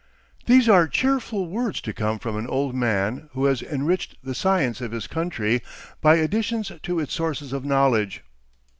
[0.47, 4.81] These are cheerful words to come from an old man who has enriched the science
[4.81, 5.61] of his country
[6.01, 8.23] by additions to its sources of knowledge.